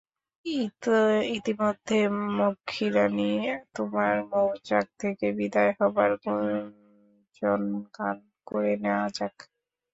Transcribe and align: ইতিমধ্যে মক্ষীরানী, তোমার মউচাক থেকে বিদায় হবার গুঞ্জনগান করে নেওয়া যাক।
ইতিমধ্যে 1.37 1.99
মক্ষীরানী, 2.39 3.31
তোমার 3.75 4.13
মউচাক 4.31 4.85
থেকে 4.99 5.25
বিদায় 5.37 5.73
হবার 5.79 6.11
গুঞ্জনগান 6.23 8.17
করে 8.47 8.73
নেওয়া 8.77 9.07
যাক। 9.09 9.35